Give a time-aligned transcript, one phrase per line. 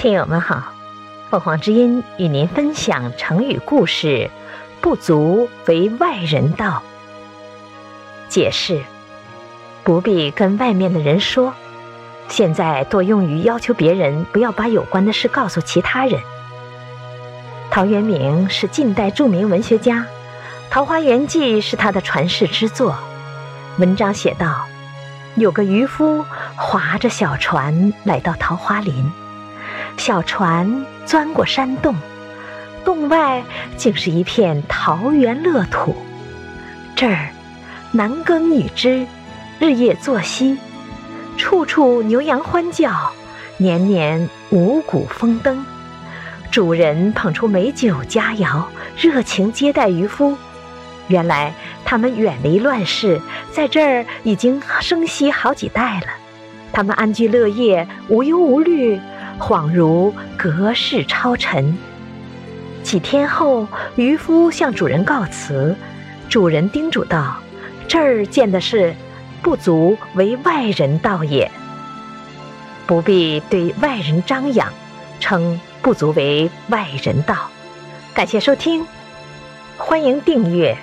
[0.00, 0.72] 听友们好，
[1.28, 4.30] 凤凰之音与您分享成语故事
[4.80, 6.82] “不足为外人道”。
[8.30, 8.80] 解释：
[9.84, 11.52] 不必跟外面的人说，
[12.28, 16.18] 现在多用于要求别人不要把有关的事告诉其他人。
[17.70, 19.96] 陶渊明是近代著名文学家，
[20.70, 22.96] 《桃花源记》是他的传世之作。
[23.76, 24.64] 文章写道：
[25.34, 26.24] 有个渔夫
[26.56, 29.12] 划着小船来到桃花林。
[29.96, 31.94] 小船钻过山洞，
[32.84, 33.42] 洞外
[33.76, 35.94] 竟是一片桃源乐土。
[36.96, 37.28] 这儿
[37.92, 39.06] 男耕女织，
[39.58, 40.58] 日夜作息，
[41.36, 43.12] 处处牛羊欢叫，
[43.58, 45.64] 年年五谷丰登。
[46.50, 48.64] 主人捧出美酒佳肴，
[48.98, 50.36] 热情接待渔夫。
[51.08, 51.52] 原来
[51.84, 53.20] 他们远离乱世，
[53.52, 56.06] 在这儿已经生息好几代了。
[56.72, 59.00] 他们安居乐业，无忧无虑。
[59.40, 61.76] 恍如隔世超尘。
[62.82, 65.74] 几天后，渔夫向主人告辞，
[66.28, 67.38] 主人叮嘱道
[67.88, 68.94] ：“这儿见的是，
[69.42, 71.50] 不足为外人道也，
[72.86, 74.68] 不必对外人张扬，
[75.18, 77.50] 称不足为外人道。”
[78.14, 78.86] 感谢收听，
[79.78, 80.76] 欢迎订阅。